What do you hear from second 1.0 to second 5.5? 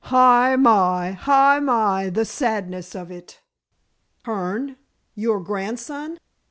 Hai mai! the sadness of it." "Hearne your